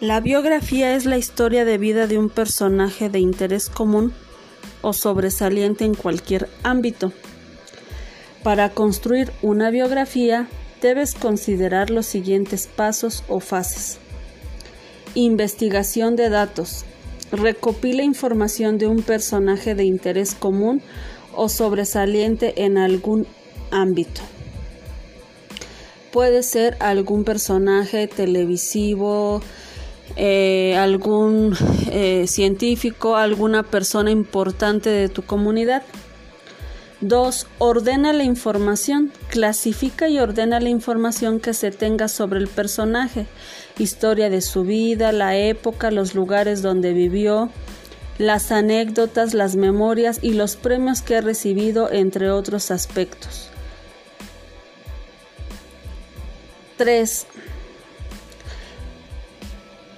La 0.00 0.20
biografía 0.20 0.96
es 0.96 1.06
la 1.06 1.18
historia 1.18 1.64
de 1.64 1.78
vida 1.78 2.08
de 2.08 2.18
un 2.18 2.28
personaje 2.28 3.08
de 3.08 3.20
interés 3.20 3.68
común 3.68 4.12
o 4.82 4.92
sobresaliente 4.92 5.84
en 5.84 5.94
cualquier 5.94 6.48
ámbito. 6.64 7.12
Para 8.42 8.70
construir 8.70 9.32
una 9.40 9.70
biografía 9.70 10.48
debes 10.82 11.14
considerar 11.14 11.90
los 11.90 12.06
siguientes 12.06 12.66
pasos 12.66 13.22
o 13.28 13.38
fases. 13.38 13.98
Investigación 15.14 16.16
de 16.16 16.28
datos. 16.28 16.84
Recopila 17.30 18.02
información 18.02 18.78
de 18.78 18.88
un 18.88 19.00
personaje 19.00 19.76
de 19.76 19.84
interés 19.84 20.34
común 20.34 20.82
o 21.36 21.48
sobresaliente 21.48 22.64
en 22.64 22.78
algún 22.78 23.28
ámbito. 23.70 24.22
Puede 26.10 26.42
ser 26.42 26.76
algún 26.80 27.24
personaje 27.24 28.08
televisivo, 28.08 29.40
eh, 30.16 30.76
algún 30.76 31.56
eh, 31.90 32.26
científico, 32.28 33.16
alguna 33.16 33.62
persona 33.62 34.10
importante 34.10 34.90
de 34.90 35.08
tu 35.08 35.22
comunidad. 35.22 35.82
2. 37.00 37.46
Ordena 37.58 38.12
la 38.12 38.24
información. 38.24 39.12
Clasifica 39.28 40.08
y 40.08 40.18
ordena 40.18 40.60
la 40.60 40.68
información 40.68 41.40
que 41.40 41.52
se 41.52 41.70
tenga 41.70 42.08
sobre 42.08 42.38
el 42.38 42.48
personaje, 42.48 43.26
historia 43.78 44.30
de 44.30 44.40
su 44.40 44.62
vida, 44.62 45.12
la 45.12 45.36
época, 45.36 45.90
los 45.90 46.14
lugares 46.14 46.62
donde 46.62 46.92
vivió, 46.92 47.50
las 48.18 48.52
anécdotas, 48.52 49.34
las 49.34 49.56
memorias 49.56 50.20
y 50.22 50.32
los 50.32 50.56
premios 50.56 51.02
que 51.02 51.16
ha 51.16 51.20
recibido, 51.20 51.90
entre 51.92 52.30
otros 52.30 52.70
aspectos. 52.70 53.50
3. 56.76 57.26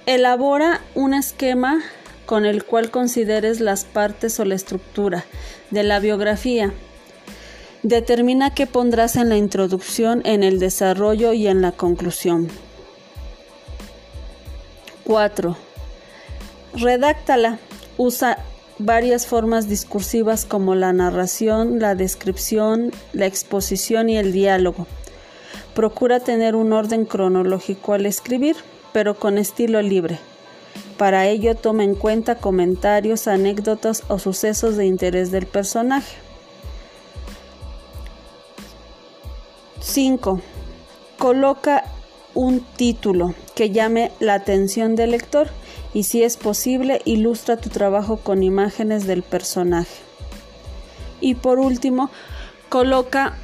Elabora 0.07 0.79
un 0.95 1.13
esquema 1.13 1.83
con 2.25 2.45
el 2.45 2.63
cual 2.63 2.91
consideres 2.91 3.59
las 3.59 3.83
partes 3.83 4.39
o 4.39 4.45
la 4.45 4.55
estructura 4.55 5.25
de 5.69 5.83
la 5.83 5.99
biografía. 5.99 6.71
Determina 7.83 8.53
qué 8.53 8.67
pondrás 8.67 9.17
en 9.17 9.27
la 9.27 9.35
introducción, 9.35 10.21
en 10.23 10.43
el 10.43 10.59
desarrollo 10.59 11.33
y 11.33 11.47
en 11.47 11.61
la 11.61 11.73
conclusión. 11.73 12.47
4. 15.03 15.57
Redáctala. 16.75 17.59
Usa 17.97 18.37
varias 18.79 19.27
formas 19.27 19.67
discursivas 19.67 20.45
como 20.45 20.73
la 20.73 20.93
narración, 20.93 21.79
la 21.81 21.95
descripción, 21.95 22.93
la 23.11 23.25
exposición 23.25 24.07
y 24.07 24.15
el 24.15 24.31
diálogo. 24.31 24.87
Procura 25.75 26.21
tener 26.21 26.55
un 26.55 26.71
orden 26.71 27.03
cronológico 27.03 27.91
al 27.91 28.05
escribir 28.05 28.55
pero 28.93 29.17
con 29.19 29.37
estilo 29.37 29.81
libre. 29.81 30.19
Para 30.97 31.27
ello 31.27 31.55
toma 31.55 31.83
en 31.83 31.95
cuenta 31.95 32.35
comentarios, 32.35 33.27
anécdotas 33.27 34.03
o 34.07 34.19
sucesos 34.19 34.77
de 34.77 34.85
interés 34.85 35.31
del 35.31 35.45
personaje. 35.45 36.17
5. 39.79 40.41
Coloca 41.17 41.85
un 42.33 42.61
título 42.61 43.33
que 43.55 43.69
llame 43.69 44.11
la 44.19 44.35
atención 44.35 44.95
del 44.95 45.11
lector 45.11 45.49
y 45.93 46.03
si 46.03 46.23
es 46.23 46.37
posible 46.37 47.01
ilustra 47.05 47.57
tu 47.57 47.69
trabajo 47.69 48.17
con 48.17 48.43
imágenes 48.43 49.07
del 49.07 49.23
personaje. 49.23 49.95
Y 51.19 51.35
por 51.35 51.57
último, 51.59 52.11
coloca 52.69 53.37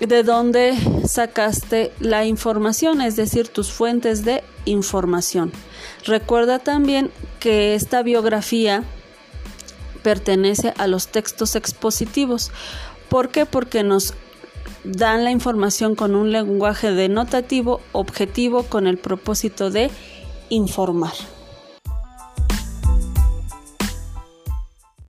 de 0.00 0.22
dónde 0.22 0.76
sacaste 1.06 1.92
la 2.00 2.24
información, 2.24 3.00
es 3.00 3.16
decir, 3.16 3.48
tus 3.48 3.72
fuentes 3.72 4.24
de 4.24 4.44
información. 4.66 5.52
Recuerda 6.04 6.58
también 6.58 7.10
que 7.40 7.74
esta 7.74 8.02
biografía 8.02 8.84
pertenece 10.02 10.74
a 10.76 10.86
los 10.86 11.08
textos 11.08 11.56
expositivos. 11.56 12.52
¿Por 13.08 13.30
qué? 13.30 13.46
Porque 13.46 13.82
nos 13.82 14.14
dan 14.84 15.24
la 15.24 15.30
información 15.30 15.94
con 15.94 16.14
un 16.14 16.30
lenguaje 16.30 16.92
denotativo 16.92 17.80
objetivo 17.92 18.64
con 18.64 18.86
el 18.86 18.98
propósito 18.98 19.70
de 19.70 19.90
informar. 20.48 21.14